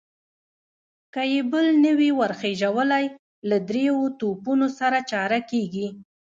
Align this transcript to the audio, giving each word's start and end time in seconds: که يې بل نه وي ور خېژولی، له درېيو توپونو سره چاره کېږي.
که 1.13 1.21
يې 1.31 1.41
بل 1.51 1.65
نه 1.83 1.91
وي 1.99 2.09
ور 2.19 2.31
خېژولی، 2.39 3.05
له 3.49 3.57
درېيو 3.69 3.97
توپونو 4.19 4.67
سره 4.79 4.97
چاره 5.11 5.39
کېږي. 5.51 5.87